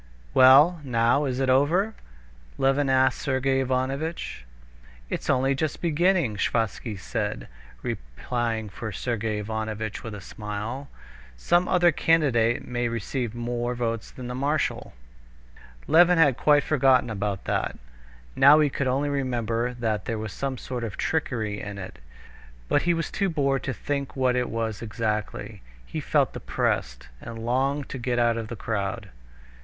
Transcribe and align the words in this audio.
"Well, 0.33 0.81
now 0.83 1.25
is 1.25 1.39
it 1.39 1.47
over?" 1.47 1.93
Levin 2.57 2.89
asked 2.89 3.19
Sergey 3.21 3.59
Ivanovitch. 3.59 4.45
"It's 5.11 5.29
only 5.29 5.53
just 5.53 5.79
beginning," 5.79 6.37
Sviazhsky 6.37 6.97
said, 6.99 7.47
replying 7.83 8.69
for 8.69 8.91
Sergey 8.91 9.37
Ivanovitch 9.37 10.01
with 10.03 10.15
a 10.15 10.19
smile. 10.19 10.89
"Some 11.37 11.67
other 11.67 11.91
candidate 11.91 12.67
may 12.67 12.87
receive 12.87 13.35
more 13.35 13.75
votes 13.75 14.09
than 14.09 14.27
the 14.27 14.33
marshal." 14.33 14.93
Levin 15.85 16.17
had 16.17 16.35
quite 16.35 16.63
forgotten 16.63 17.11
about 17.11 17.43
that. 17.45 17.77
Now 18.35 18.59
he 18.59 18.71
could 18.71 18.87
only 18.87 19.09
remember 19.09 19.75
that 19.75 20.05
there 20.05 20.17
was 20.17 20.33
some 20.33 20.57
sort 20.57 20.83
of 20.83 20.97
trickery 20.97 21.61
in 21.61 21.77
it, 21.77 21.99
but 22.67 22.81
he 22.81 22.95
was 22.95 23.11
too 23.11 23.29
bored 23.29 23.61
to 23.65 23.71
think 23.73 24.15
what 24.15 24.35
it 24.35 24.49
was 24.49 24.81
exactly. 24.81 25.61
He 25.85 25.99
felt 25.99 26.33
depressed, 26.33 27.09
and 27.21 27.45
longed 27.45 27.87
to 27.89 27.99
get 27.99 28.17
out 28.17 28.37
of 28.37 28.47
the 28.47 28.55
crowd. 28.55 29.11